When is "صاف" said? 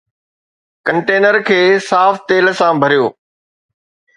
1.89-2.13